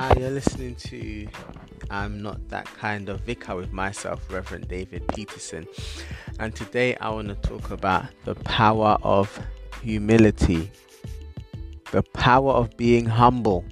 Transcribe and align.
Hi, 0.00 0.14
you're 0.18 0.30
listening 0.30 0.76
to 0.76 1.28
I'm 1.90 2.22
Not 2.22 2.48
That 2.48 2.64
Kind 2.64 3.10
of 3.10 3.20
Vicar 3.20 3.54
with 3.54 3.70
myself, 3.70 4.32
Reverend 4.32 4.66
David 4.66 5.06
Peterson. 5.08 5.66
And 6.38 6.56
today 6.56 6.96
I 6.96 7.10
want 7.10 7.28
to 7.28 7.34
talk 7.34 7.70
about 7.70 8.06
the 8.24 8.34
power 8.34 8.96
of 9.02 9.38
humility, 9.82 10.72
the 11.90 12.02
power 12.02 12.50
of 12.50 12.74
being 12.78 13.04
humble. 13.04 13.62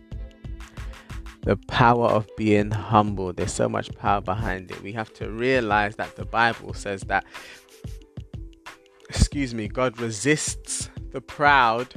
The 1.45 1.57
power 1.67 2.09
of 2.09 2.29
being 2.37 2.73
humble. 2.73 3.33
There's 3.33 3.55
so 3.55 3.67
much 3.67 3.91
power 3.95 4.21
behind 4.21 4.71
it. 4.71 4.83
We 4.83 4.93
have 4.93 5.15
to 5.15 5.31
realize 5.31 5.97
that 5.97 6.15
the 6.17 6.27
Bible 6.27 6.75
says 6.75 7.01
that, 7.05 7.25
excuse 9.09 9.55
me, 9.55 9.67
God 9.67 9.99
resists 9.99 10.91
the 11.11 11.23
proud, 11.23 11.95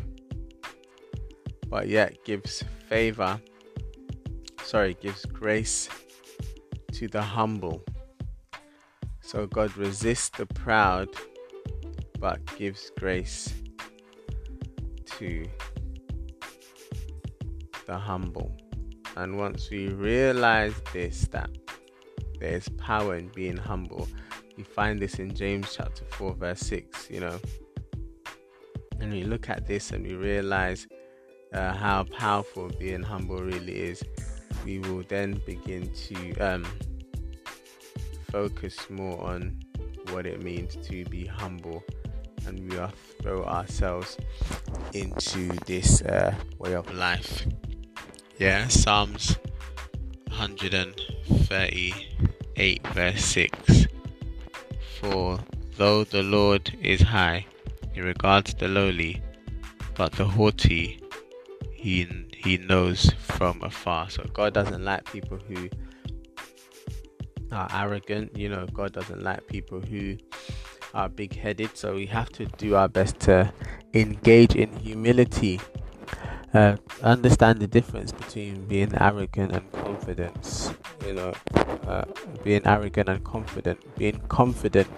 but 1.68 1.90
yet 1.90 2.24
gives 2.24 2.64
favor 2.88 3.42
sorry, 4.72 4.94
gives 5.02 5.26
grace 5.26 5.90
to 6.94 7.06
the 7.10 7.22
humble. 7.22 7.84
So 9.20 9.46
God 9.46 9.76
resists 9.76 10.30
the 10.30 10.46
proud, 10.46 11.10
but 12.20 12.40
gives 12.58 12.90
grace 12.98 13.54
to 15.18 15.46
the 17.86 17.98
humble. 17.98 18.56
And 19.18 19.38
once 19.38 19.70
we 19.70 19.90
realize 19.90 20.76
this, 20.94 21.28
that 21.32 21.50
there's 22.40 22.70
power 22.78 23.18
in 23.18 23.28
being 23.36 23.58
humble, 23.58 24.08
we 24.56 24.64
find 24.64 25.02
this 25.02 25.16
in 25.16 25.36
James 25.36 25.74
chapter 25.76 26.06
4, 26.12 26.34
verse 26.36 26.62
6, 26.62 27.10
you 27.12 27.20
know. 27.20 27.38
And 29.02 29.12
we 29.12 29.24
look 29.24 29.50
at 29.50 29.68
this 29.68 29.92
and 29.92 30.08
we 30.08 30.14
realize 30.14 30.88
uh, 31.54 31.74
how 31.74 32.06
powerful 32.06 32.70
being 32.80 33.04
humble 33.04 33.40
really 33.40 33.76
is 33.76 34.02
we 34.66 34.80
will 34.80 35.04
then 35.08 35.40
begin 35.46 35.90
to 35.94 36.38
um, 36.40 36.66
focus 38.32 38.90
more 38.90 39.24
on 39.24 39.56
what 40.12 40.26
it 40.26 40.44
means 40.44 40.76
to 40.88 41.06
be 41.06 41.26
humble 41.26 41.84
and 42.48 42.60
we 42.60 42.76
will 42.78 42.92
throw 43.22 43.44
ourselves 43.44 44.18
into 44.94 45.48
this 45.66 46.02
uh, 46.02 46.34
way 46.58 46.74
of 46.74 46.92
life. 46.94 47.46
Yeah, 48.38 48.68
Psalms 48.68 49.38
138, 50.30 52.88
verse 52.88 53.26
6. 53.26 53.86
For 55.00 55.40
though 55.78 56.04
the 56.04 56.24
Lord 56.24 56.76
is 56.82 57.02
high, 57.02 57.46
he 57.94 58.02
regards 58.02 58.56
the 58.56 58.68
lowly, 58.68 59.22
but 59.96 60.12
the 60.14 60.26
haughty 60.26 61.00
he 61.74 62.02
he 62.44 62.58
knows 62.58 63.12
from 63.20 63.62
afar. 63.62 64.10
So 64.10 64.24
God 64.34 64.54
doesn't 64.54 64.84
like 64.84 65.06
people 65.12 65.38
who 65.48 65.70
are 67.52 67.70
arrogant. 67.74 68.36
You 68.38 68.50
know, 68.50 68.66
God 68.68 68.94
doesn't 68.94 69.24
like 69.24 69.48
people 69.48 69.82
who 69.82 70.18
are 70.94 71.10
big 71.10 71.36
headed. 71.36 71.78
So 71.78 71.96
we 71.96 72.06
have 72.08 72.30
to 72.34 72.46
do 72.46 72.76
our 72.76 72.88
best 72.88 73.20
to 73.22 73.54
engage 73.94 74.56
in 74.56 74.72
humility. 74.78 75.60
Uh, 76.54 76.76
understand 77.02 77.60
the 77.60 77.68
difference 77.68 78.12
between 78.12 78.66
being 78.68 78.94
arrogant 79.00 79.56
and 79.56 79.72
confidence. 79.72 80.74
You 81.06 81.14
know, 81.14 81.34
uh, 81.88 82.06
being 82.44 82.62
arrogant 82.66 83.08
and 83.08 83.24
confident. 83.24 83.80
Being 83.98 84.20
confident, 84.28 84.90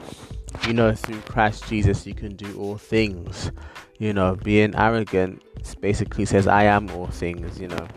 you 0.67 0.73
know, 0.73 0.93
through 0.93 1.21
Christ 1.21 1.67
Jesus, 1.67 2.05
you 2.05 2.13
can 2.13 2.35
do 2.35 2.57
all 2.59 2.77
things. 2.77 3.51
You 3.99 4.13
know, 4.13 4.35
being 4.35 4.75
arrogant 4.75 5.41
basically 5.79 6.25
says, 6.25 6.47
I 6.47 6.63
am 6.63 6.89
all 6.91 7.07
things, 7.07 7.59
you 7.59 7.67
know. 7.67 7.87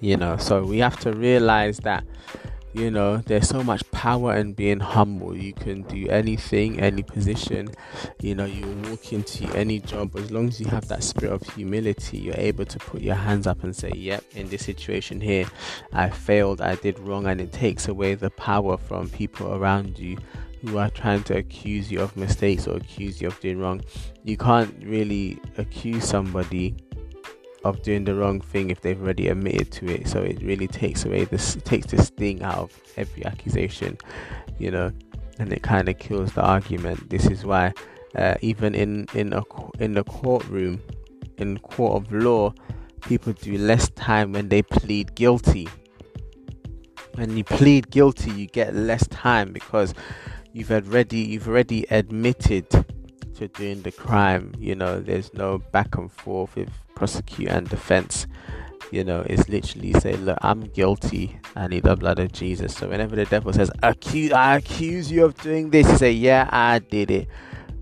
You 0.00 0.16
know 0.16 0.36
so 0.36 0.62
we 0.62 0.78
have 0.78 0.98
to 1.00 1.12
realize 1.12 1.78
that 1.78 2.04
you 2.74 2.90
know 2.90 3.16
there's 3.16 3.48
so 3.48 3.62
much 3.62 3.82
power 3.90 4.36
in 4.36 4.52
being 4.52 4.78
humble. 4.78 5.34
You 5.34 5.54
can 5.54 5.82
do 5.82 6.06
anything 6.08 6.78
any 6.80 7.02
position. 7.02 7.68
You 8.20 8.34
know 8.34 8.44
you 8.44 8.66
walk 8.90 9.12
into 9.14 9.46
any 9.56 9.80
job 9.80 10.14
as 10.16 10.30
long 10.30 10.48
as 10.48 10.60
you 10.60 10.66
have 10.66 10.86
that 10.88 11.02
spirit 11.02 11.32
of 11.32 11.42
humility 11.54 12.18
you're 12.18 12.34
able 12.36 12.66
to 12.66 12.78
put 12.78 13.00
your 13.00 13.14
hands 13.14 13.46
up 13.46 13.64
and 13.64 13.74
say 13.74 13.90
yep 13.94 14.22
in 14.32 14.48
this 14.48 14.64
situation 14.64 15.20
here 15.20 15.46
i 15.92 16.08
failed 16.08 16.60
i 16.60 16.74
did 16.76 16.98
wrong 16.98 17.26
and 17.26 17.40
it 17.40 17.52
takes 17.52 17.88
away 17.88 18.14
the 18.14 18.30
power 18.30 18.76
from 18.76 19.08
people 19.08 19.54
around 19.54 19.98
you 19.98 20.16
who 20.66 20.78
are 20.78 20.90
trying 20.90 21.22
to 21.22 21.36
accuse 21.36 21.90
you 21.90 22.00
of 22.00 22.16
mistakes 22.16 22.66
or 22.66 22.76
accuse 22.76 23.20
you 23.20 23.28
of 23.28 23.38
doing 23.40 23.58
wrong 23.58 23.80
you 24.24 24.36
can't 24.36 24.74
really 24.82 25.38
accuse 25.56 26.04
somebody 26.04 26.74
of 27.66 27.82
doing 27.82 28.04
the 28.04 28.14
wrong 28.14 28.40
thing 28.40 28.70
if 28.70 28.80
they've 28.80 29.00
already 29.00 29.28
admitted 29.28 29.72
to 29.72 29.86
it. 29.86 30.08
So 30.08 30.22
it 30.22 30.40
really 30.42 30.68
takes 30.68 31.04
away 31.04 31.24
this, 31.24 31.56
takes 31.64 31.86
the 31.86 32.02
sting 32.02 32.42
out 32.42 32.58
of 32.58 32.80
every 32.96 33.24
accusation, 33.24 33.98
you 34.58 34.70
know, 34.70 34.92
and 35.38 35.52
it 35.52 35.62
kind 35.62 35.88
of 35.88 35.98
kills 35.98 36.32
the 36.32 36.42
argument. 36.42 37.10
This 37.10 37.26
is 37.26 37.44
why, 37.44 37.72
uh, 38.14 38.34
even 38.40 38.74
in 38.74 39.06
in 39.14 39.32
a 39.32 39.42
in 39.80 39.94
the 39.94 40.04
courtroom, 40.04 40.80
in 41.38 41.58
court 41.58 42.02
of 42.02 42.12
law, 42.12 42.54
people 43.02 43.32
do 43.32 43.58
less 43.58 43.90
time 43.90 44.32
when 44.32 44.48
they 44.48 44.62
plead 44.62 45.14
guilty. 45.14 45.68
When 47.14 47.36
you 47.36 47.44
plead 47.44 47.90
guilty, 47.90 48.30
you 48.30 48.46
get 48.46 48.74
less 48.74 49.06
time 49.08 49.52
because 49.52 49.94
you've 50.56 50.72
already 50.72 51.18
you've 51.18 51.46
already 51.46 51.84
admitted 51.90 52.70
to 53.34 53.48
doing 53.48 53.82
the 53.82 53.92
crime. 53.92 54.54
You 54.58 54.74
know, 54.74 55.00
there's 55.00 55.32
no 55.34 55.58
back 55.58 55.98
and 55.98 56.10
forth 56.10 56.56
with 56.56 56.70
prosecutor 56.94 57.52
and 57.52 57.68
defense. 57.68 58.26
You 58.90 59.04
know, 59.04 59.26
it's 59.28 59.48
literally 59.50 59.92
say, 59.94 60.14
look, 60.14 60.38
I'm 60.40 60.62
guilty. 60.62 61.38
I 61.56 61.66
need 61.66 61.82
the 61.82 61.96
blood 61.96 62.18
of 62.18 62.32
Jesus. 62.32 62.74
So 62.74 62.88
whenever 62.88 63.16
the 63.16 63.26
devil 63.26 63.52
says, 63.52 63.70
accuse, 63.82 64.32
I 64.32 64.56
accuse 64.56 65.12
you 65.12 65.26
of 65.26 65.34
doing 65.42 65.70
this, 65.70 65.86
you 65.90 65.98
say, 65.98 66.12
yeah, 66.12 66.48
I 66.50 66.78
did 66.78 67.10
it. 67.10 67.28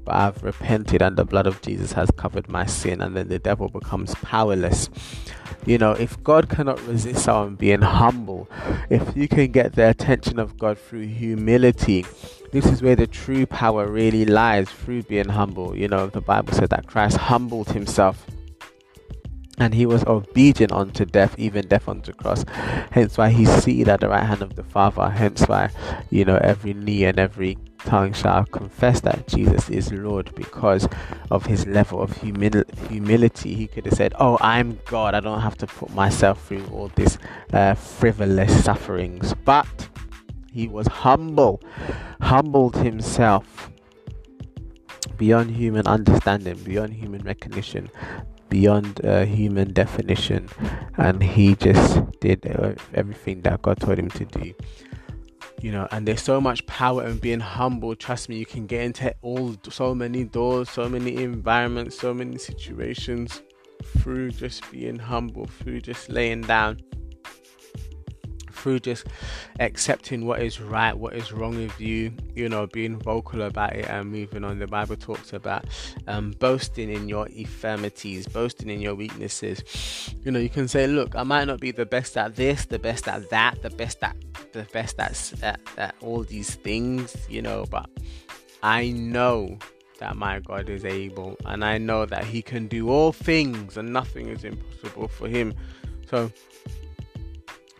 But 0.04 0.16
I've 0.16 0.42
repented 0.42 1.00
and 1.00 1.16
the 1.16 1.24
blood 1.24 1.46
of 1.46 1.62
Jesus 1.62 1.92
has 1.92 2.10
covered 2.16 2.48
my 2.48 2.66
sin. 2.66 3.00
And 3.00 3.14
then 3.14 3.28
the 3.28 3.38
devil 3.38 3.68
becomes 3.68 4.14
powerless. 4.16 4.88
You 5.66 5.78
know, 5.78 5.92
if 5.92 6.20
God 6.22 6.48
cannot 6.48 6.84
resist 6.86 7.24
someone 7.24 7.54
being 7.54 7.82
humble, 7.82 8.50
if 8.90 9.16
you 9.16 9.28
can 9.28 9.52
get 9.52 9.74
the 9.74 9.88
attention 9.88 10.38
of 10.38 10.58
God 10.58 10.78
through 10.78 11.06
humility, 11.06 12.04
this 12.54 12.66
is 12.66 12.82
where 12.82 12.94
the 12.94 13.08
true 13.08 13.46
power 13.46 13.88
really 13.88 14.24
lies 14.24 14.70
through 14.70 15.02
being 15.02 15.28
humble. 15.28 15.76
You 15.76 15.88
know, 15.88 16.06
the 16.06 16.20
Bible 16.20 16.52
said 16.52 16.70
that 16.70 16.86
Christ 16.86 17.16
humbled 17.16 17.70
himself 17.70 18.24
and 19.58 19.74
he 19.74 19.86
was 19.86 20.04
obedient 20.04 20.70
unto 20.70 21.04
death, 21.04 21.34
even 21.36 21.66
death 21.66 21.88
unto 21.88 22.12
cross. 22.12 22.44
Hence 22.92 23.18
why 23.18 23.30
he's 23.30 23.50
seated 23.50 23.88
at 23.88 23.98
the 23.98 24.08
right 24.08 24.22
hand 24.22 24.40
of 24.40 24.54
the 24.54 24.62
Father. 24.62 25.10
Hence 25.10 25.42
why, 25.46 25.70
you 26.10 26.24
know, 26.24 26.36
every 26.36 26.74
knee 26.74 27.04
and 27.04 27.18
every 27.18 27.58
tongue 27.78 28.12
shall 28.12 28.44
confess 28.44 29.00
that 29.00 29.26
Jesus 29.26 29.68
is 29.68 29.92
Lord 29.92 30.32
because 30.36 30.86
of 31.32 31.46
his 31.46 31.66
level 31.66 32.00
of 32.00 32.12
humil- 32.12 32.72
humility. 32.88 33.56
He 33.56 33.66
could 33.66 33.86
have 33.86 33.94
said, 33.94 34.14
Oh, 34.20 34.38
I'm 34.40 34.78
God. 34.84 35.16
I 35.16 35.20
don't 35.20 35.40
have 35.40 35.58
to 35.58 35.66
put 35.66 35.92
myself 35.92 36.46
through 36.46 36.66
all 36.72 36.92
this 36.94 37.18
uh, 37.52 37.74
frivolous 37.74 38.64
sufferings. 38.64 39.34
But 39.44 39.88
he 40.54 40.68
was 40.68 40.86
humble, 40.86 41.60
humbled 42.20 42.76
himself 42.76 43.72
beyond 45.18 45.50
human 45.50 45.84
understanding, 45.88 46.54
beyond 46.58 46.92
human 46.92 47.22
recognition, 47.22 47.90
beyond 48.50 49.04
uh, 49.04 49.24
human 49.24 49.72
definition, 49.72 50.48
and 50.96 51.20
he 51.24 51.56
just 51.56 52.00
did 52.20 52.46
everything 52.94 53.42
that 53.42 53.62
God 53.62 53.80
told 53.80 53.98
him 53.98 54.10
to 54.10 54.24
do. 54.26 54.54
You 55.60 55.72
know, 55.72 55.88
and 55.90 56.06
there's 56.06 56.22
so 56.22 56.40
much 56.40 56.64
power 56.66 57.04
in 57.04 57.18
being 57.18 57.40
humble. 57.40 57.96
Trust 57.96 58.28
me, 58.28 58.36
you 58.36 58.46
can 58.46 58.66
get 58.66 58.82
into 58.82 59.12
all 59.22 59.56
so 59.68 59.92
many 59.92 60.22
doors, 60.22 60.70
so 60.70 60.88
many 60.88 61.16
environments, 61.16 61.98
so 61.98 62.14
many 62.14 62.38
situations 62.38 63.42
through 63.98 64.30
just 64.30 64.70
being 64.70 65.00
humble, 65.00 65.46
through 65.46 65.80
just 65.80 66.10
laying 66.10 66.42
down 66.42 66.80
through 68.64 68.80
just 68.80 69.06
accepting 69.60 70.24
what 70.24 70.40
is 70.40 70.58
right, 70.58 70.96
what 70.96 71.12
is 71.12 71.32
wrong 71.32 71.54
with 71.54 71.78
you, 71.78 72.10
you 72.34 72.48
know, 72.48 72.66
being 72.66 72.98
vocal 72.98 73.42
about 73.42 73.74
it 73.74 73.84
and 73.90 74.10
moving 74.10 74.42
on. 74.42 74.58
The 74.58 74.66
Bible 74.66 74.96
talks 74.96 75.34
about 75.34 75.66
um, 76.06 76.30
boasting 76.38 76.88
in 76.88 77.06
your 77.06 77.26
infirmities, 77.26 78.26
boasting 78.26 78.70
in 78.70 78.80
your 78.80 78.94
weaknesses. 78.94 80.14
You 80.24 80.32
know, 80.32 80.38
you 80.38 80.48
can 80.48 80.66
say, 80.66 80.86
look, 80.86 81.14
I 81.14 81.24
might 81.24 81.44
not 81.44 81.60
be 81.60 81.72
the 81.72 81.84
best 81.84 82.16
at 82.16 82.36
this, 82.36 82.64
the 82.64 82.78
best 82.78 83.06
at 83.06 83.28
that, 83.28 83.60
the 83.60 83.68
best 83.68 84.02
at 84.02 84.16
the 84.54 84.62
best 84.72 84.98
at, 84.98 85.32
at, 85.42 85.60
at 85.76 85.94
all 86.00 86.22
these 86.22 86.54
things, 86.54 87.14
you 87.28 87.42
know, 87.42 87.66
but 87.70 87.90
I 88.62 88.92
know 88.92 89.58
that 89.98 90.16
my 90.16 90.40
God 90.40 90.70
is 90.70 90.86
able, 90.86 91.36
and 91.44 91.62
I 91.62 91.76
know 91.76 92.06
that 92.06 92.24
He 92.24 92.40
can 92.40 92.66
do 92.68 92.88
all 92.88 93.12
things, 93.12 93.76
and 93.76 93.92
nothing 93.92 94.28
is 94.28 94.42
impossible 94.42 95.08
for 95.08 95.28
Him. 95.28 95.52
So 96.08 96.32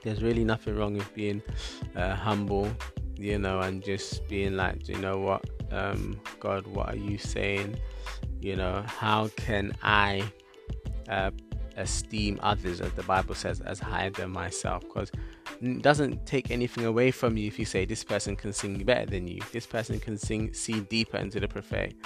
there's 0.05 0.23
really 0.23 0.45
nothing 0.45 0.77
wrong 0.77 0.95
with 0.95 1.13
being 1.15 1.43
uh, 1.97 2.15
humble, 2.15 2.71
you 3.17 3.39
know, 3.39 3.61
and 3.61 3.83
just 3.83 4.27
being 4.29 4.57
like, 4.57 4.89
you 4.89 4.97
know 4.99 5.19
what, 5.19 5.45
um, 5.73 6.21
God, 6.39 6.67
what 6.67 6.91
are 6.91 6.97
you 6.97 7.19
saying? 7.19 7.79
You 8.41 8.57
know, 8.57 8.85
how 8.87 9.29
can 9.37 9.73
I 9.83 10.31
uh, 11.09 11.31
esteem 11.77 12.39
others, 12.43 12.81
as 12.81 12.93
the 12.93 13.03
Bible 13.03 13.35
says, 13.35 13.61
as 13.61 13.79
higher 13.79 14.11
than 14.11 14.31
myself. 14.31 14.83
Because 14.83 15.11
it 15.61 15.83
doesn't 15.83 16.27
take 16.27 16.51
anything 16.51 16.85
away 16.85 17.11
from 17.11 17.37
you 17.37 17.47
if 17.47 17.59
you 17.59 17.65
say 17.65 17.85
this 17.85 18.05
person 18.05 18.37
can 18.37 18.53
sing 18.53 18.83
better 18.85 19.07
than 19.07 19.27
you, 19.27 19.41
this 19.53 19.67
person 19.67 19.99
can 19.99 20.19
sing 20.19 20.53
see 20.53 20.81
deeper 20.81 21.17
into 21.17 21.41
the 21.41 21.49
prophetic. 21.49 21.97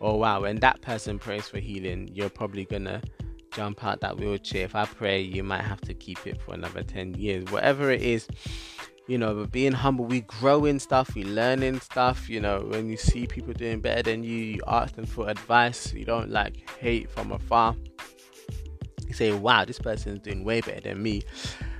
Oh 0.00 0.16
wow, 0.16 0.42
when 0.42 0.56
that 0.56 0.80
person 0.80 1.18
prays 1.18 1.48
for 1.48 1.58
healing, 1.58 2.08
you're 2.12 2.30
probably 2.30 2.64
gonna 2.64 3.02
jump 3.58 3.82
out 3.82 4.00
that 4.00 4.16
wheelchair. 4.16 4.64
If 4.64 4.76
I 4.76 4.84
pray, 4.84 5.20
you 5.20 5.42
might 5.42 5.62
have 5.62 5.80
to 5.80 5.92
keep 5.92 6.28
it 6.28 6.40
for 6.40 6.54
another 6.54 6.84
10 6.84 7.14
years. 7.14 7.50
Whatever 7.50 7.90
it 7.90 8.00
is, 8.00 8.28
you 9.08 9.18
know, 9.18 9.34
but 9.34 9.50
being 9.50 9.72
humble, 9.72 10.04
we 10.04 10.20
grow 10.20 10.64
in 10.64 10.78
stuff, 10.78 11.16
we 11.16 11.24
learn 11.24 11.64
in 11.64 11.80
stuff. 11.80 12.30
You 12.30 12.40
know, 12.40 12.60
when 12.60 12.88
you 12.88 12.96
see 12.96 13.26
people 13.26 13.52
doing 13.52 13.80
better 13.80 14.04
than 14.04 14.22
you, 14.22 14.36
you 14.36 14.60
ask 14.68 14.94
them 14.94 15.06
for 15.06 15.28
advice. 15.28 15.92
You 15.92 16.04
don't 16.04 16.30
like 16.30 16.70
hate 16.78 17.10
from 17.10 17.32
afar. 17.32 17.74
You 19.08 19.12
say, 19.12 19.32
wow, 19.32 19.64
this 19.64 19.80
person 19.80 20.12
is 20.12 20.20
doing 20.20 20.44
way 20.44 20.60
better 20.60 20.82
than 20.82 21.02
me. 21.02 21.22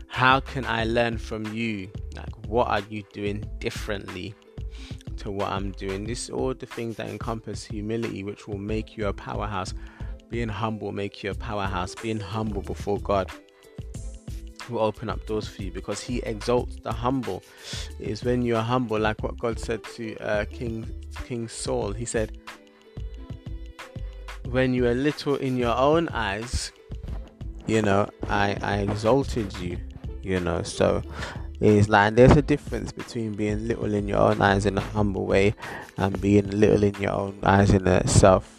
How 0.09 0.41
can 0.41 0.65
I 0.65 0.83
learn 0.83 1.17
from 1.17 1.47
you? 1.55 1.93
Like, 2.17 2.35
what 2.49 2.67
are 2.67 2.83
you 2.91 3.05
doing 3.13 3.49
differently 3.61 4.35
to 5.19 5.31
what 5.31 5.49
I'm 5.53 5.71
doing? 5.71 6.07
This 6.09 6.29
all 6.29 6.55
the 6.55 6.67
things 6.67 6.97
that 6.97 7.09
encompass 7.09 7.65
humility, 7.65 8.25
which 8.25 8.49
will 8.49 8.59
make 8.59 8.97
you 8.97 9.07
a 9.07 9.13
powerhouse. 9.13 9.75
Being 10.31 10.49
humble 10.49 10.93
make 10.93 11.23
you 11.23 11.31
a 11.31 11.35
powerhouse. 11.35 11.95
Being 11.95 12.21
humble 12.21 12.63
before 12.63 12.99
God 12.99 13.31
will 14.71 14.81
open 14.81 15.09
up 15.09 15.25
doors 15.27 15.49
for 15.49 15.63
you 15.63 15.71
because 15.71 16.01
He 16.01 16.19
exalts 16.21 16.77
the 16.83 16.93
humble. 16.93 17.43
It 17.99 18.09
is 18.09 18.25
when 18.25 18.43
you 18.43 18.57
are 18.57 18.63
humble, 18.63 18.99
like 18.99 19.23
what 19.23 19.39
God 19.39 19.59
said 19.59 19.83
to 19.97 20.17
uh, 20.19 20.45
King 20.47 20.87
King 21.25 21.49
Saul. 21.49 21.93
He 21.93 22.05
said, 22.05 22.39
"When 24.51 24.75
you 24.75 24.87
are 24.87 24.95
little 24.95 25.37
in 25.37 25.57
your 25.57 25.77
own 25.77 26.09
eyes, 26.11 26.73
you 27.67 27.83
know, 27.83 28.09
I 28.29 28.57
I 28.63 28.79
exalted 28.79 29.57
you." 29.59 29.79
You 30.23 30.41
know, 30.41 30.63
so 30.63 31.03
it's 31.61 31.89
like 31.89 32.15
there's 32.15 32.37
a 32.37 32.43
difference 32.43 32.93
between 32.93 33.35
being 33.35 33.67
little 33.67 33.95
in 33.95 34.07
your 34.07 34.19
own 34.19 34.43
eyes 34.43 34.67
in 34.67 34.77
a 34.77 34.81
humble 34.81 35.27
way 35.27 35.55
and 35.97 36.21
being 36.21 36.51
little 36.51 36.85
in 36.85 36.95
your 37.01 37.13
own 37.13 37.39
eyes 37.43 37.71
in 37.71 37.87
a 37.87 38.07
self 38.07 38.57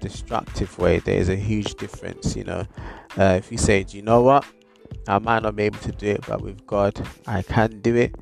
destructive 0.00 0.78
way. 0.78 0.98
There 0.98 1.18
is 1.18 1.28
a 1.28 1.36
huge 1.36 1.74
difference, 1.74 2.36
you 2.36 2.44
know. 2.44 2.66
Uh, 3.16 3.34
if 3.38 3.50
you 3.52 3.58
say, 3.58 3.84
Do 3.84 3.96
you 3.96 4.02
know 4.02 4.22
what? 4.22 4.44
I 5.06 5.18
might 5.18 5.42
not 5.42 5.56
be 5.56 5.64
able 5.64 5.78
to 5.80 5.92
do 5.92 6.06
it, 6.06 6.24
but 6.26 6.40
with 6.40 6.66
God, 6.66 7.00
I 7.26 7.42
can 7.42 7.80
do 7.80 7.94
it. 7.96 8.14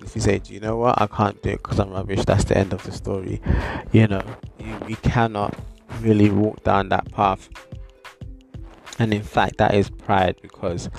If 0.00 0.14
you 0.14 0.20
say, 0.20 0.38
Do 0.38 0.54
you 0.54 0.60
know 0.60 0.76
what? 0.76 1.00
I 1.00 1.06
can't 1.06 1.40
do 1.42 1.50
it 1.50 1.62
because 1.62 1.78
I'm 1.78 1.90
rubbish, 1.90 2.24
that's 2.24 2.44
the 2.44 2.56
end 2.56 2.72
of 2.72 2.82
the 2.84 2.92
story. 2.92 3.40
You 3.92 4.06
know, 4.06 4.22
you, 4.58 4.76
you 4.88 4.96
cannot 4.96 5.54
really 6.00 6.30
walk 6.30 6.62
down 6.64 6.88
that 6.90 7.10
path. 7.12 7.48
And 8.98 9.14
in 9.14 9.22
fact, 9.22 9.58
that 9.58 9.74
is 9.74 9.90
pride 9.90 10.36
because 10.42 10.90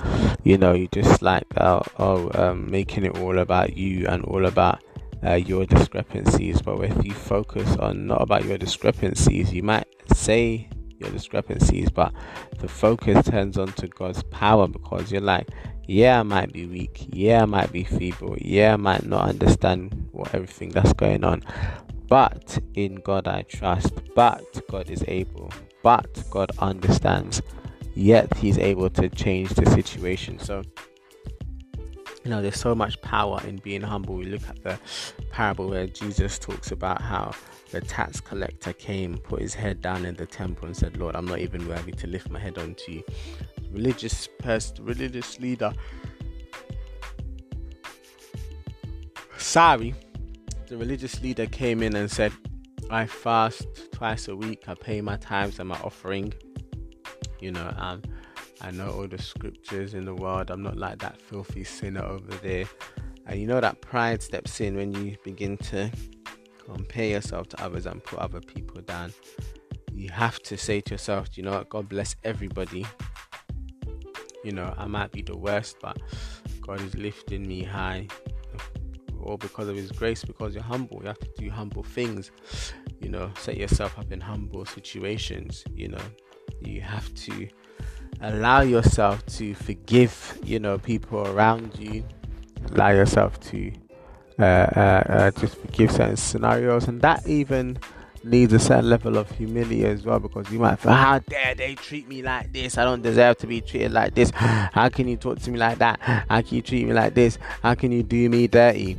you 0.42 0.56
know 0.56 0.72
you 0.72 0.88
just 0.90 1.20
like 1.20 1.44
uh, 1.58 1.80
oh, 1.98 2.30
um, 2.34 2.70
making 2.70 3.04
it 3.04 3.18
all 3.18 3.38
about 3.38 3.76
you 3.76 4.06
and 4.06 4.24
all 4.24 4.46
about 4.46 4.82
uh, 5.24 5.34
your 5.34 5.66
discrepancies. 5.66 6.62
But 6.62 6.80
if 6.84 7.04
you 7.04 7.12
focus 7.12 7.76
on 7.76 8.06
not 8.06 8.22
about 8.22 8.44
your 8.44 8.58
discrepancies, 8.58 9.52
you 9.52 9.62
might 9.62 9.86
say 10.14 10.68
your 11.00 11.10
discrepancies, 11.10 11.90
but 11.90 12.12
the 12.58 12.68
focus 12.68 13.26
turns 13.26 13.58
on 13.58 13.72
to 13.72 13.88
God's 13.88 14.22
power 14.24 14.68
because 14.68 15.10
you're 15.10 15.20
like, 15.20 15.48
yeah, 15.86 16.20
I 16.20 16.22
might 16.22 16.52
be 16.52 16.66
weak, 16.66 17.06
yeah, 17.08 17.42
I 17.42 17.46
might 17.46 17.72
be 17.72 17.84
feeble, 17.84 18.36
yeah, 18.38 18.74
I 18.74 18.76
might 18.76 19.04
not 19.04 19.28
understand 19.28 20.08
what 20.12 20.32
everything 20.34 20.70
that's 20.70 20.92
going 20.92 21.24
on, 21.24 21.42
but 22.06 22.58
in 22.74 22.96
God 22.96 23.26
I 23.26 23.42
trust, 23.42 23.92
but 24.14 24.44
God 24.70 24.90
is 24.90 25.02
able, 25.08 25.50
but 25.82 26.22
God 26.30 26.52
understands, 26.58 27.42
yet 27.94 28.36
He's 28.36 28.58
able 28.58 28.90
to 28.90 29.08
change 29.08 29.50
the 29.50 29.66
situation. 29.66 30.38
So, 30.38 30.62
you 32.30 32.36
know, 32.36 32.42
there's 32.42 32.60
so 32.60 32.76
much 32.76 33.02
power 33.02 33.40
in 33.44 33.56
being 33.56 33.80
humble. 33.80 34.14
We 34.14 34.26
look 34.26 34.48
at 34.48 34.62
the 34.62 34.78
parable 35.32 35.68
where 35.68 35.88
Jesus 35.88 36.38
talks 36.38 36.70
about 36.70 37.02
how 37.02 37.32
the 37.72 37.80
tax 37.80 38.20
collector 38.20 38.72
came, 38.72 39.18
put 39.18 39.42
his 39.42 39.52
head 39.52 39.80
down 39.80 40.04
in 40.04 40.14
the 40.14 40.26
temple, 40.26 40.66
and 40.66 40.76
said, 40.76 40.96
Lord, 40.96 41.16
I'm 41.16 41.24
not 41.24 41.40
even 41.40 41.66
worthy 41.66 41.90
to 41.90 42.06
lift 42.06 42.30
my 42.30 42.38
head 42.38 42.56
onto 42.56 42.92
you. 42.92 43.02
Religious 43.72 44.28
person, 44.38 44.84
religious 44.84 45.40
leader. 45.40 45.72
Sorry, 49.36 49.92
the 50.68 50.76
religious 50.76 51.20
leader 51.22 51.46
came 51.46 51.82
in 51.82 51.96
and 51.96 52.08
said, 52.08 52.32
I 52.90 53.06
fast 53.06 53.90
twice 53.90 54.28
a 54.28 54.36
week, 54.36 54.68
I 54.68 54.74
pay 54.74 55.00
my 55.00 55.16
tithes 55.16 55.58
and 55.58 55.68
my 55.68 55.80
offering. 55.80 56.32
You 57.40 57.50
know, 57.50 57.74
um, 57.76 58.02
I 58.62 58.70
know 58.70 58.90
all 58.90 59.08
the 59.08 59.20
scriptures 59.20 59.94
in 59.94 60.04
the 60.04 60.14
world. 60.14 60.50
I'm 60.50 60.62
not 60.62 60.76
like 60.76 60.98
that 60.98 61.20
filthy 61.20 61.64
sinner 61.64 62.04
over 62.04 62.34
there. 62.42 62.66
And 63.26 63.40
you 63.40 63.46
know 63.46 63.60
that 63.60 63.80
pride 63.80 64.22
steps 64.22 64.60
in 64.60 64.76
when 64.76 64.92
you 64.92 65.16
begin 65.24 65.56
to 65.58 65.90
compare 66.64 67.06
yourself 67.06 67.48
to 67.50 67.62
others 67.62 67.86
and 67.86 68.02
put 68.04 68.18
other 68.18 68.40
people 68.40 68.80
down. 68.82 69.12
You 69.92 70.10
have 70.10 70.40
to 70.42 70.56
say 70.56 70.80
to 70.82 70.94
yourself, 70.94 71.36
you 71.36 71.42
know 71.42 71.52
what, 71.52 71.68
God 71.68 71.88
bless 71.88 72.16
everybody. 72.22 72.86
You 74.44 74.52
know, 74.52 74.74
I 74.76 74.86
might 74.86 75.12
be 75.12 75.22
the 75.22 75.36
worst, 75.36 75.76
but 75.80 75.98
God 76.60 76.80
is 76.80 76.94
lifting 76.94 77.46
me 77.46 77.62
high. 77.62 78.08
All 79.22 79.36
because 79.36 79.68
of 79.68 79.76
His 79.76 79.92
grace, 79.92 80.24
because 80.24 80.54
you're 80.54 80.62
humble. 80.62 80.98
You 81.02 81.08
have 81.08 81.18
to 81.18 81.30
do 81.36 81.50
humble 81.50 81.82
things. 81.82 82.30
You 83.00 83.10
know, 83.10 83.30
set 83.38 83.56
yourself 83.56 83.98
up 83.98 84.10
in 84.12 84.20
humble 84.20 84.64
situations. 84.64 85.64
You 85.74 85.88
know, 85.88 86.02
you 86.62 86.80
have 86.80 87.12
to 87.14 87.48
allow 88.20 88.60
yourself 88.60 89.24
to 89.26 89.54
forgive, 89.54 90.38
you 90.42 90.58
know, 90.58 90.78
people 90.78 91.26
around 91.26 91.78
you. 91.78 92.04
Allow 92.72 92.90
yourself 92.90 93.40
to 93.40 93.72
uh, 94.38 94.42
uh, 94.42 95.02
uh, 95.08 95.30
just 95.32 95.56
forgive 95.56 95.90
certain 95.90 96.16
scenarios, 96.16 96.88
and 96.88 97.00
that 97.02 97.26
even 97.26 97.78
needs 98.22 98.52
a 98.52 98.58
certain 98.58 98.88
level 98.90 99.16
of 99.16 99.30
humility 99.30 99.84
as 99.84 100.04
well 100.04 100.18
because 100.18 100.50
you 100.50 100.58
might 100.58 100.76
feel 100.76 100.92
how 100.92 101.18
dare 101.20 101.54
they 101.54 101.74
treat 101.74 102.06
me 102.06 102.22
like 102.22 102.52
this? 102.52 102.76
I 102.76 102.84
don't 102.84 103.02
deserve 103.02 103.38
to 103.38 103.46
be 103.46 103.60
treated 103.60 103.92
like 103.92 104.14
this. 104.14 104.30
How 104.34 104.88
can 104.90 105.08
you 105.08 105.16
talk 105.16 105.38
to 105.40 105.50
me 105.50 105.58
like 105.58 105.78
that? 105.78 105.98
How 106.00 106.42
can 106.42 106.56
you 106.56 106.62
treat 106.62 106.86
me 106.86 106.92
like 106.92 107.14
this? 107.14 107.38
How 107.62 107.74
can 107.74 107.92
you 107.92 108.02
do 108.02 108.28
me 108.28 108.46
dirty? 108.46 108.96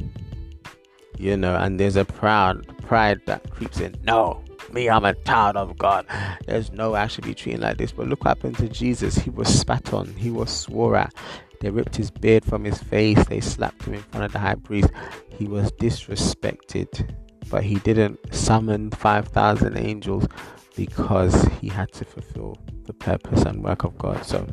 You 1.17 1.38
know 1.38 1.56
and 1.56 1.79
there's 1.79 1.97
a 1.97 2.06
proud 2.06 2.65
pride 2.81 3.21
that 3.27 3.47
creeps 3.51 3.79
in. 3.79 3.95
No 4.03 4.44
me 4.73 4.89
i'm 4.89 5.06
a 5.06 5.13
child 5.13 5.56
of 5.56 5.77
god 5.77 6.06
there's 6.45 6.71
no 6.71 6.95
I 6.95 7.07
should 7.07 7.25
be 7.25 7.33
treated 7.33 7.62
like 7.62 7.77
this 7.77 7.91
but 7.91 8.07
look 8.07 8.23
what 8.23 8.38
happened 8.38 8.57
to 8.57 8.69
jesus 8.69 9.15
he 9.15 9.29
was 9.29 9.48
spat 9.48 9.93
on 9.93 10.07
he 10.15 10.31
was 10.31 10.50
swore 10.50 10.95
at 10.95 11.13
they 11.62 11.69
ripped 11.69 11.95
his 11.95 12.10
beard 12.10 12.43
from 12.43 12.63
his 12.63 12.79
face. 12.79 13.24
They 13.25 13.39
slapped 13.39 13.84
him 13.84 13.93
in 13.93 14.01
front 14.01 14.25
of 14.25 14.34
the 14.34 14.39
high 14.39 14.55
priest. 14.55 14.89
He 15.29 15.45
was 15.45 15.72
disrespected, 15.74 17.15
but 17.50 17.63
he 17.63 17.75
didn't 17.75 18.19
summon 18.34 18.89
5,000 18.89 19.77
angels 19.77 20.27
because 20.75 21.43
he 21.62 21.67
had 21.69 21.91
to 21.93 22.05
fulfill 22.05 22.57
the 22.86 22.93
purpose 22.93 23.43
and 23.43 23.63
work 23.63 23.84
of 23.84 23.95
God. 24.00 24.25
So, 24.25 24.48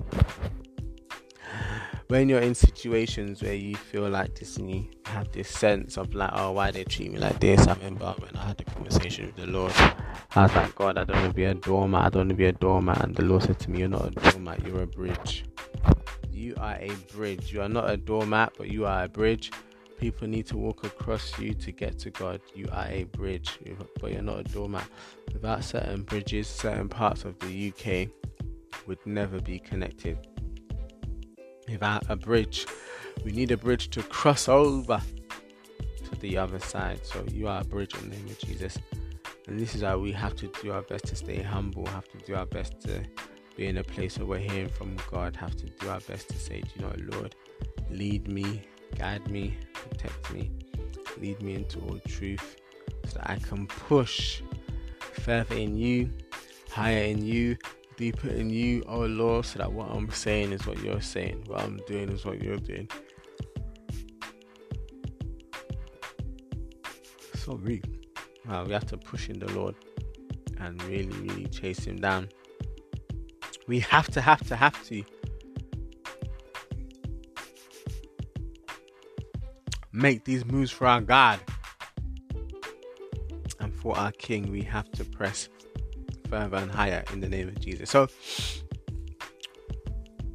when 2.09 2.29
you're 2.29 2.41
in 2.41 2.55
situations 2.55 3.43
where 3.43 3.55
you 3.55 3.77
feel 3.77 4.09
like 4.09 4.35
this 4.35 4.57
and 4.57 4.71
you 4.71 4.91
have 5.07 5.31
this 5.33 5.49
sense 5.49 5.97
of 5.97 6.15
like, 6.15 6.31
oh, 6.33 6.53
why 6.53 6.71
they 6.71 6.85
treat 6.85 7.13
me 7.13 7.19
like 7.19 7.39
this? 7.41 7.67
I 7.67 7.75
remember 7.75 8.15
when 8.19 8.37
I 8.37 8.49
had 8.49 8.61
a 8.61 8.65
conversation 8.65 9.27
with 9.27 9.37
the 9.37 9.47
Lord, 9.47 9.73
I 10.35 10.43
was 10.43 10.55
like, 10.55 10.75
God, 10.75 10.99
I 10.99 11.05
don't 11.05 11.17
want 11.17 11.31
to 11.31 11.35
be 11.35 11.45
a 11.45 11.55
doormat. 11.55 12.07
I 12.07 12.09
don't 12.09 12.21
want 12.21 12.31
to 12.31 12.35
be 12.35 12.47
a 12.47 12.53
doormat. 12.53 13.05
And 13.05 13.15
the 13.15 13.25
Lord 13.25 13.43
said 13.43 13.59
to 13.61 13.71
me, 13.71 13.81
You're 13.81 13.89
not 13.89 14.07
a 14.07 14.11
doormat, 14.11 14.67
you're 14.67 14.83
a 14.83 14.87
bridge 14.87 15.45
you 16.39 16.55
are 16.59 16.77
a 16.81 16.91
bridge. 17.13 17.53
You 17.53 17.63
are 17.63 17.69
not 17.69 17.91
a 17.91 17.97
doormat, 17.97 18.53
but 18.57 18.71
you 18.71 18.87
are 18.87 19.05
a 19.05 19.09
bridge. 19.09 19.51
People 19.99 20.29
need 20.29 20.47
to 20.47 20.57
walk 20.57 20.85
across 20.85 21.37
you 21.39 21.53
to 21.55 21.73
get 21.73 21.99
to 22.01 22.11
God. 22.11 22.41
You 22.55 22.69
are 22.73 22.87
a 22.89 23.05
bridge, 23.05 23.59
but 24.01 24.13
you're 24.13 24.23
not 24.23 24.39
a 24.39 24.45
doormat. 24.45 24.89
Without 25.33 25.65
certain 25.65 26.03
bridges, 26.03 26.47
certain 26.47 26.89
parts 26.89 27.25
of 27.25 27.37
the 27.41 27.73
UK 27.73 28.09
would 28.87 29.05
never 29.05 29.41
be 29.41 29.59
connected. 29.59 30.17
Without 31.69 32.09
a 32.09 32.17
bridge, 32.17 32.67
we 33.25 33.33
need 33.33 33.51
a 33.51 33.57
bridge 33.57 33.91
to 33.91 34.03
cross 34.03 34.49
over 34.49 35.01
to 36.05 36.17
the 36.21 36.39
other 36.39 36.59
side. 36.59 37.05
So 37.05 37.25
you 37.31 37.49
are 37.49 37.61
a 37.61 37.65
bridge 37.65 37.95
in 37.95 38.11
the 38.11 38.17
name 38.17 38.27
of 38.27 38.39
Jesus. 38.39 38.79
And 39.47 39.59
this 39.59 39.75
is 39.75 39.83
how 39.83 39.99
we 39.99 40.13
have 40.13 40.37
to 40.37 40.51
do 40.63 40.73
our 40.73 40.83
best 40.83 41.07
to 41.07 41.17
stay 41.17 41.43
humble, 41.43 41.87
have 41.87 42.09
to 42.09 42.19
do 42.19 42.35
our 42.35 42.47
best 42.47 42.81
to 42.83 43.03
be 43.57 43.67
in 43.67 43.79
a 43.79 43.85
place 43.85 44.19
where 44.19 44.27
we're 44.27 44.39
hearing 44.39 44.69
from 44.69 44.97
God, 45.11 45.35
have 45.37 45.57
to 45.57 45.67
do 45.67 45.89
our 45.89 46.01
best 46.01 46.29
to 46.29 46.39
say, 46.39 46.63
you 46.75 46.83
know, 46.83 46.93
Lord, 47.17 47.35
lead 47.91 48.29
me, 48.29 48.63
guide 48.97 49.29
me, 49.31 49.57
protect 49.73 50.33
me, 50.33 50.51
lead 51.19 51.43
me 51.43 51.55
into 51.55 51.81
all 51.81 51.99
truth 52.07 52.57
so 53.07 53.19
that 53.19 53.31
I 53.31 53.37
can 53.37 53.67
push 53.67 54.43
further 55.01 55.57
in 55.57 55.77
you, 55.77 56.11
higher 56.71 57.05
in 57.05 57.25
you, 57.25 57.57
deeper 57.99 58.29
in 58.29 58.49
you, 58.49 58.85
oh 58.89 59.01
Lord, 59.01 59.45
so 59.45 59.59
that 59.59 59.73
what 59.73 59.91
I'm 59.91 60.09
saying 60.11 60.53
is 60.53 60.67
what 60.67 60.79
you're 60.79 61.03
saying, 61.03 61.45
what 61.47 61.61
I'm 61.63 61.81
doing 61.89 62.09
is 62.09 62.25
what 62.25 62.41
you're 62.41 62.57
doing. 62.57 62.89
So. 67.35 67.61
Wow, 68.49 68.65
we 68.65 68.73
have 68.73 68.87
to 68.87 68.97
push 68.97 69.29
in 69.29 69.41
the 69.41 69.51
Lord 69.53 69.75
and 70.59 70.83
really, 70.85 71.07
really 71.07 71.47
chase 71.47 71.85
him 71.85 71.97
down. 71.97 72.29
We 73.67 73.81
have 73.81 74.09
to, 74.13 74.21
have 74.21 74.47
to, 74.49 74.57
have 74.57 74.83
to. 74.87 75.03
Make 79.93 80.25
these 80.25 80.45
moves 80.47 80.71
for 80.71 80.87
our 80.87 81.01
God 81.01 81.41
and 83.61 83.75
for 83.75 83.99
our 83.99 84.13
King. 84.13 84.53
We 84.53 84.63
have 84.63 84.91
to 84.93 85.05
press 85.05 85.49
further 86.29 86.57
and 86.57 86.71
higher 86.71 87.05
in 87.13 87.21
the 87.21 87.29
name 87.29 87.49
of 87.49 87.61
Jesus. 87.61 87.91
So 87.91 88.09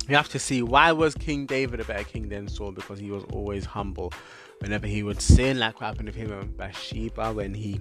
you 0.10 0.16
have 0.16 0.30
to 0.30 0.40
see 0.40 0.62
why 0.62 0.92
was 0.92 1.16
King 1.16 1.46
David 1.46 1.80
a 1.80 1.86
better 1.86 2.04
king 2.04 2.28
than 2.28 2.48
Saul 2.48 2.72
because 2.72 3.00
he 3.00 3.10
was 3.10 3.24
always 3.32 3.66
humble. 3.66 4.14
Whenever 4.60 4.88
he 4.88 5.04
would 5.04 5.22
sin, 5.22 5.60
like 5.60 5.80
what 5.80 5.88
happened 5.88 6.08
with 6.08 6.16
him 6.16 6.32
and 6.32 6.56
Bathsheba 6.58 7.34
when 7.34 7.54
he 7.54 7.80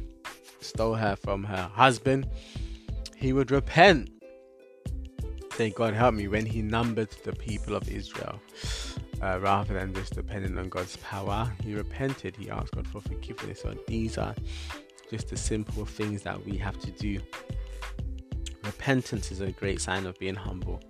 stole 0.60 0.94
her 0.94 1.16
from 1.16 1.44
her 1.44 1.70
husband, 1.74 2.28
he 3.16 3.32
would 3.32 3.50
repent. 3.50 4.10
Say, 5.54 5.70
God 5.70 5.94
help 5.94 6.14
me 6.14 6.28
when 6.28 6.46
he 6.46 6.62
numbered 6.62 7.10
the 7.24 7.32
people 7.32 7.76
of 7.76 7.88
Israel. 7.88 8.40
Uh, 9.20 9.38
rather 9.40 9.74
than 9.74 9.94
just 9.94 10.14
depending 10.14 10.58
on 10.58 10.68
God's 10.68 10.96
power, 10.96 11.52
he 11.62 11.74
repented. 11.74 12.34
He 12.34 12.50
asked 12.50 12.72
God 12.72 12.86
for 12.88 13.00
forgiveness. 13.00 13.60
So 13.62 13.74
these 13.86 14.18
are 14.18 14.34
just 15.10 15.28
the 15.28 15.36
simple 15.36 15.84
things 15.84 16.22
that 16.22 16.44
we 16.44 16.56
have 16.56 16.78
to 16.80 16.90
do. 16.90 17.20
Repentance 18.82 19.30
is 19.30 19.40
a 19.40 19.52
great 19.52 19.80
sign 19.80 20.06
of 20.06 20.18
being 20.18 20.34
humble 20.34 20.82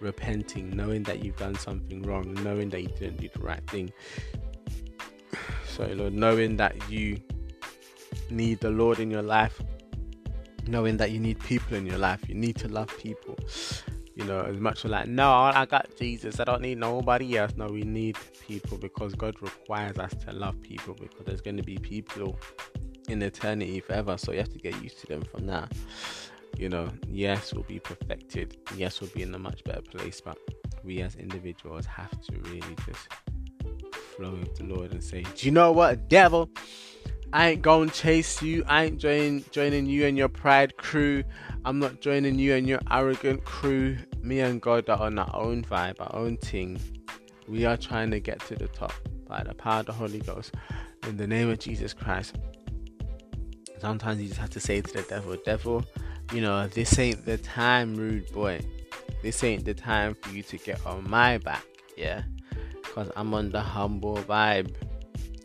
repenting, 0.00 0.74
knowing 0.74 1.02
that 1.02 1.22
you've 1.22 1.36
done 1.36 1.54
something 1.56 2.00
wrong, 2.00 2.32
knowing 2.42 2.70
that 2.70 2.80
you 2.80 2.88
didn't 2.88 3.20
do 3.20 3.28
the 3.28 3.40
right 3.40 3.60
thing. 3.68 3.92
Sorry, 5.66 5.94
Lord, 5.94 6.14
knowing 6.14 6.56
that 6.56 6.90
you 6.90 7.20
need 8.30 8.60
the 8.60 8.70
Lord 8.70 8.98
in 8.98 9.10
your 9.10 9.20
life, 9.20 9.60
knowing 10.66 10.96
that 10.96 11.10
you 11.10 11.20
need 11.20 11.38
people 11.40 11.76
in 11.76 11.84
your 11.84 11.98
life, 11.98 12.26
you 12.30 12.34
need 12.34 12.56
to 12.60 12.68
love 12.68 12.88
people. 12.96 13.36
You 14.14 14.24
know, 14.24 14.40
as 14.40 14.56
much 14.56 14.86
as 14.86 14.90
like, 14.90 15.08
no, 15.08 15.30
I 15.30 15.66
got 15.66 15.94
Jesus, 15.98 16.40
I 16.40 16.44
don't 16.44 16.62
need 16.62 16.78
nobody 16.78 17.36
else. 17.36 17.52
No, 17.58 17.66
we 17.66 17.82
need 17.82 18.16
people 18.40 18.78
because 18.78 19.14
God 19.14 19.34
requires 19.42 19.98
us 19.98 20.14
to 20.24 20.32
love 20.32 20.58
people 20.62 20.94
because 20.94 21.26
there's 21.26 21.42
going 21.42 21.58
to 21.58 21.62
be 21.62 21.76
people 21.76 22.38
in 23.06 23.20
eternity 23.20 23.80
forever. 23.80 24.16
So 24.16 24.32
you 24.32 24.38
have 24.38 24.52
to 24.54 24.58
get 24.58 24.82
used 24.82 25.00
to 25.00 25.08
them 25.08 25.20
from 25.20 25.44
now 25.44 25.68
you 26.58 26.68
know, 26.68 26.90
yes, 27.08 27.54
we'll 27.54 27.62
be 27.62 27.78
perfected. 27.78 28.56
Yes, 28.76 29.00
we'll 29.00 29.10
be 29.10 29.22
in 29.22 29.34
a 29.34 29.38
much 29.38 29.62
better 29.64 29.80
place. 29.80 30.20
But 30.20 30.38
we 30.82 31.00
as 31.00 31.14
individuals 31.14 31.86
have 31.86 32.10
to 32.10 32.32
really 32.50 32.74
just 32.84 33.08
flow 34.16 34.32
with 34.32 34.56
the 34.56 34.64
Lord 34.64 34.92
and 34.92 35.02
say, 35.02 35.22
Do 35.22 35.46
you 35.46 35.52
know 35.52 35.70
what, 35.70 36.08
devil? 36.08 36.50
I 37.32 37.50
ain't 37.50 37.62
going 37.62 37.90
to 37.90 37.94
chase 37.94 38.40
you. 38.42 38.64
I 38.66 38.84
ain't 38.84 38.98
join, 38.98 39.44
joining 39.50 39.86
you 39.86 40.06
and 40.06 40.16
your 40.16 40.28
pride 40.28 40.78
crew. 40.78 41.22
I'm 41.64 41.78
not 41.78 42.00
joining 42.00 42.38
you 42.38 42.54
and 42.54 42.66
your 42.66 42.80
arrogant 42.90 43.44
crew. 43.44 43.98
Me 44.22 44.40
and 44.40 44.60
God 44.60 44.88
are 44.88 44.98
on 44.98 45.18
our 45.18 45.30
own 45.34 45.62
vibe, 45.62 46.00
our 46.00 46.14
own 46.14 46.38
thing. 46.38 46.80
We 47.46 47.66
are 47.66 47.76
trying 47.76 48.10
to 48.12 48.20
get 48.20 48.40
to 48.46 48.56
the 48.56 48.68
top 48.68 48.94
by 49.26 49.42
the 49.42 49.54
power 49.54 49.80
of 49.80 49.86
the 49.86 49.92
Holy 49.92 50.20
Ghost. 50.20 50.54
In 51.06 51.18
the 51.18 51.26
name 51.26 51.50
of 51.50 51.58
Jesus 51.58 51.92
Christ. 51.92 52.36
Sometimes 53.78 54.20
you 54.20 54.28
just 54.28 54.40
have 54.40 54.50
to 54.50 54.60
say 54.60 54.80
to 54.80 54.92
the 54.92 55.02
devil, 55.02 55.36
Devil, 55.44 55.84
you 56.32 56.40
know, 56.40 56.66
this 56.68 56.98
ain't 56.98 57.24
the 57.24 57.38
time, 57.38 57.94
rude 57.94 58.30
boy. 58.32 58.60
This 59.22 59.42
ain't 59.42 59.64
the 59.64 59.74
time 59.74 60.14
for 60.14 60.30
you 60.30 60.42
to 60.44 60.58
get 60.58 60.84
on 60.86 61.08
my 61.08 61.38
back, 61.38 61.64
yeah? 61.96 62.22
Because 62.74 63.10
I'm 63.16 63.34
on 63.34 63.50
the 63.50 63.60
humble 63.60 64.16
vibe. 64.18 64.74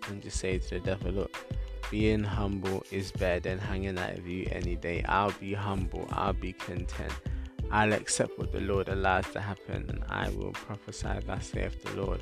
And 0.09 0.21
just 0.21 0.39
say 0.39 0.59
to 0.59 0.69
the 0.69 0.79
devil, 0.79 1.11
look, 1.11 1.35
being 1.89 2.23
humble 2.23 2.83
is 2.91 3.11
better 3.11 3.39
than 3.39 3.59
hanging 3.59 3.97
out 3.97 4.15
with 4.15 4.27
you 4.27 4.47
any 4.51 4.75
day. 4.75 5.03
I'll 5.07 5.31
be 5.31 5.53
humble, 5.53 6.07
I'll 6.11 6.33
be 6.33 6.53
content. 6.53 7.13
I'll 7.71 7.93
accept 7.93 8.37
what 8.37 8.51
the 8.51 8.59
Lord 8.59 8.89
allows 8.89 9.29
to 9.31 9.39
happen, 9.39 9.85
and 9.89 10.03
I 10.09 10.29
will 10.29 10.51
prophesy, 10.51 11.19
thus 11.25 11.47
saith 11.47 11.83
the 11.83 12.01
Lord. 12.01 12.21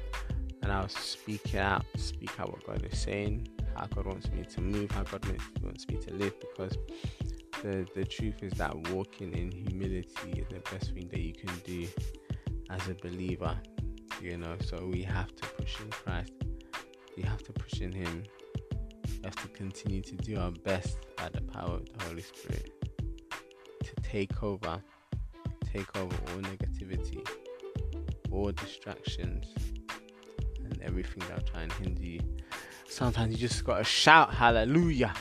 And 0.61 0.71
I'll 0.71 0.89
speak 0.89 1.53
it 1.53 1.59
out, 1.59 1.85
speak 1.97 2.39
out 2.39 2.51
what 2.51 2.65
God 2.65 2.87
is 2.89 2.99
saying, 2.99 3.47
how 3.75 3.87
God 3.87 4.05
wants 4.05 4.31
me 4.31 4.43
to 4.43 4.61
move, 4.61 4.91
how 4.91 5.03
God 5.03 5.25
wants 5.63 5.87
me 5.87 5.97
to 5.97 6.13
live, 6.13 6.33
because 6.39 6.77
the, 7.61 7.87
the 7.95 8.05
truth 8.05 8.41
is 8.41 8.53
that 8.53 8.75
walking 8.89 9.33
in 9.33 9.51
humility 9.51 10.31
is 10.31 10.47
the 10.49 10.59
best 10.71 10.93
thing 10.93 11.07
that 11.09 11.19
you 11.19 11.33
can 11.33 11.55
do 11.63 11.87
as 12.69 12.87
a 12.87 12.95
believer. 12.95 13.55
You 14.21 14.37
know, 14.37 14.55
so 14.63 14.89
we 14.91 15.01
have 15.03 15.35
to 15.35 15.47
push 15.47 15.79
in 15.79 15.89
Christ. 15.89 16.33
We 17.15 17.23
have 17.23 17.43
to 17.43 17.53
push 17.53 17.81
in 17.81 17.91
Him. 17.91 18.23
We 19.05 19.19
have 19.23 19.35
to 19.35 19.47
continue 19.49 20.01
to 20.01 20.15
do 20.15 20.39
our 20.39 20.51
best 20.51 20.97
by 21.17 21.29
the 21.29 21.41
power 21.41 21.75
of 21.75 21.85
the 21.85 22.05
Holy 22.05 22.21
Spirit 22.21 22.71
to 23.83 23.95
take 24.03 24.43
over, 24.43 24.81
take 25.71 25.95
over 25.97 26.15
all 26.27 26.41
negativity, 26.41 27.27
all 28.31 28.51
distractions, 28.51 29.53
and 30.63 30.81
everything 30.81 31.23
that 31.29 31.37
will 31.37 31.47
try 31.47 31.61
and 31.61 31.73
hinder 31.73 32.03
you. 32.03 32.19
Sometimes 32.87 33.33
you 33.33 33.47
just 33.47 33.63
gotta 33.63 33.83
shout 33.83 34.33
hallelujah 34.33 35.13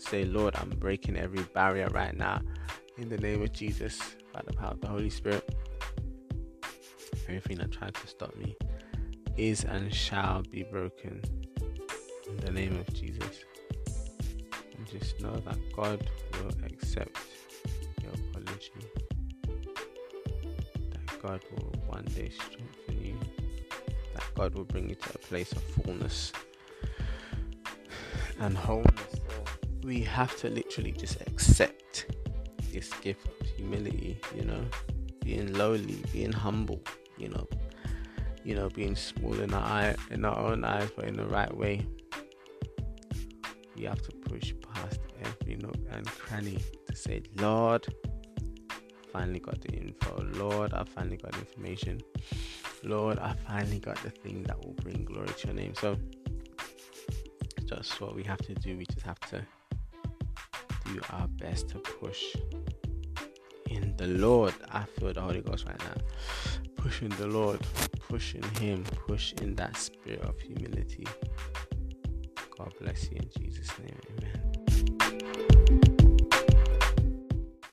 say, 0.00 0.24
Lord, 0.24 0.54
I'm 0.56 0.70
breaking 0.70 1.16
every 1.16 1.42
barrier 1.54 1.88
right 1.88 2.16
now 2.16 2.40
in 2.96 3.08
the 3.08 3.18
name 3.18 3.42
of 3.42 3.52
Jesus 3.52 4.00
by 4.32 4.40
the 4.46 4.52
power 4.52 4.72
of 4.72 4.80
the 4.80 4.88
Holy 4.88 5.10
Spirit. 5.10 5.54
Everything 7.28 7.58
that 7.58 7.70
tried 7.70 7.94
to 7.94 8.06
stop 8.06 8.34
me 8.36 8.56
is 9.36 9.64
and 9.64 9.92
shall 9.94 10.42
be 10.50 10.62
broken 10.64 11.22
in 12.28 12.36
the 12.38 12.50
name 12.50 12.76
of 12.78 12.92
Jesus. 12.94 13.44
And 14.76 14.86
just 14.86 15.20
know 15.20 15.36
that 15.36 15.58
God 15.74 16.08
will 16.34 16.52
accept 16.64 17.18
your 18.02 18.12
apology, 18.12 18.72
that 20.90 21.22
God 21.22 21.40
will 21.52 21.72
one 21.86 22.04
day 22.14 22.30
strengthen 22.30 23.04
you, 23.04 23.18
that 24.14 24.24
God 24.34 24.54
will 24.54 24.64
bring 24.64 24.88
you 24.88 24.94
to 24.94 25.10
a 25.14 25.18
place 25.18 25.52
of 25.52 25.62
fullness 25.62 26.32
and 28.40 28.56
wholeness 28.56 29.20
we 29.82 30.02
have 30.02 30.36
to 30.38 30.48
literally 30.50 30.92
just 30.92 31.20
accept 31.22 32.06
this 32.72 32.90
gift 33.00 33.26
of 33.40 33.46
humility, 33.48 34.20
you 34.34 34.44
know, 34.44 34.62
being 35.24 35.52
lowly, 35.54 36.02
being 36.12 36.32
humble, 36.32 36.80
you 37.18 37.28
know, 37.28 37.46
you 38.44 38.54
know, 38.54 38.68
being 38.70 38.96
small 38.96 39.38
in 39.40 39.52
our 39.52 39.62
eye, 39.62 39.96
in 40.10 40.24
our 40.24 40.38
own 40.38 40.64
eyes, 40.64 40.90
but 40.96 41.06
in 41.06 41.16
the 41.16 41.26
right 41.26 41.54
way. 41.56 41.86
We 43.76 43.84
have 43.84 44.02
to 44.02 44.12
push 44.28 44.52
past 44.74 45.00
every 45.22 45.56
nook 45.56 45.76
and 45.90 46.06
cranny 46.06 46.58
to 46.86 46.94
say, 46.94 47.22
Lord, 47.36 47.86
I 48.70 49.12
finally 49.12 49.40
got 49.40 49.60
the 49.60 49.72
info. 49.72 50.22
Lord, 50.34 50.74
I 50.74 50.84
finally 50.84 51.16
got 51.16 51.34
information. 51.36 52.00
Lord, 52.82 53.18
I 53.18 53.34
finally 53.48 53.78
got 53.78 54.02
the 54.02 54.10
thing 54.10 54.42
that 54.44 54.62
will 54.64 54.74
bring 54.74 55.04
glory 55.04 55.28
to 55.28 55.46
your 55.48 55.56
name. 55.56 55.74
So, 55.74 55.96
just 57.64 58.00
what 58.00 58.14
we 58.14 58.22
have 58.24 58.38
to 58.38 58.54
do. 58.54 58.76
We 58.76 58.84
just 58.84 59.02
have 59.02 59.20
to 59.30 59.46
do 60.94 61.00
our 61.10 61.28
best 61.28 61.68
to 61.70 61.78
push 61.78 62.36
in 63.68 63.94
the 63.96 64.06
Lord. 64.06 64.54
I 64.70 64.84
feel 64.84 65.12
the 65.12 65.20
Holy 65.20 65.40
Ghost 65.40 65.66
right 65.66 65.78
now. 65.78 66.02
Pushing 66.76 67.10
the 67.10 67.26
Lord, 67.26 67.60
pushing 68.08 68.42
Him, 68.58 68.84
push 69.06 69.32
in 69.34 69.54
that 69.56 69.76
spirit 69.76 70.22
of 70.22 70.38
humility. 70.40 71.06
God 72.56 72.72
bless 72.80 73.10
you 73.10 73.18
in 73.18 73.28
Jesus' 73.38 73.70
name. 73.78 73.96
Amen. 74.18 74.59